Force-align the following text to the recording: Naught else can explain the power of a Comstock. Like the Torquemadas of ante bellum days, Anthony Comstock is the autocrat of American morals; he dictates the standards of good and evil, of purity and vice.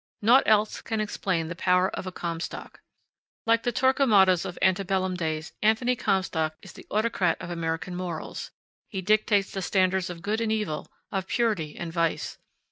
Naught 0.23 0.41
else 0.47 0.81
can 0.81 0.99
explain 0.99 1.47
the 1.47 1.55
power 1.55 1.87
of 1.95 2.07
a 2.07 2.11
Comstock. 2.11 2.81
Like 3.45 3.61
the 3.61 3.71
Torquemadas 3.71 4.45
of 4.45 4.57
ante 4.59 4.81
bellum 4.81 5.13
days, 5.13 5.53
Anthony 5.61 5.95
Comstock 5.95 6.55
is 6.63 6.73
the 6.73 6.87
autocrat 6.89 7.39
of 7.39 7.51
American 7.51 7.95
morals; 7.95 8.49
he 8.89 9.03
dictates 9.03 9.51
the 9.51 9.61
standards 9.61 10.09
of 10.09 10.23
good 10.23 10.41
and 10.41 10.51
evil, 10.51 10.91
of 11.11 11.27
purity 11.27 11.77
and 11.77 11.93
vice. 11.93 12.39